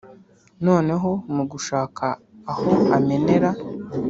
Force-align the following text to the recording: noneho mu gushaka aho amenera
noneho 0.65 1.09
mu 1.35 1.43
gushaka 1.51 2.05
aho 2.51 2.71
amenera 2.95 3.49